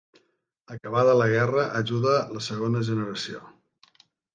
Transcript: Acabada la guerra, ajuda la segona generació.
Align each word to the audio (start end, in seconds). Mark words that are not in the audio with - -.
Acabada 0.75 1.13
la 1.21 1.27
guerra, 1.35 1.67
ajuda 1.83 2.17
la 2.39 2.45
segona 2.49 2.85
generació. 2.93 3.49